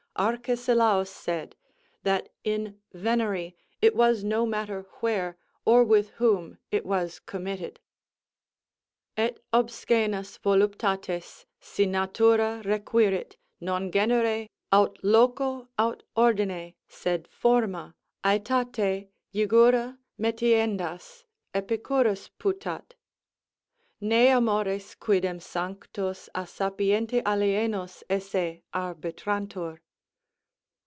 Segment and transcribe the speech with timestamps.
[0.17, 1.55] Arcesilaus said,
[2.03, 5.35] "That in venery it was no matter where,
[5.65, 7.79] or with whom, it was committed:"
[9.17, 19.07] _Et obsccenas voluptates, si natura requirit, non genere, aut loco, aut ordine, sed forma, otate,
[19.33, 21.23] jigurâ, metiendas
[21.55, 22.93] Epicurus putat....
[24.01, 29.79] ne amores quidem sanctos a sapiente alienos esse arbitrantur....